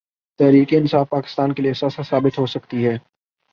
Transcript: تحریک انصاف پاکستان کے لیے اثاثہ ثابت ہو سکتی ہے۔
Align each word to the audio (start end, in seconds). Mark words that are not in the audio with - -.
تحریک 0.39 0.73
انصاف 0.73 1.09
پاکستان 1.09 1.53
کے 1.53 1.61
لیے 1.61 1.71
اثاثہ 1.71 2.01
ثابت 2.01 2.39
ہو 2.39 2.45
سکتی 2.45 2.87
ہے۔ 2.87 2.97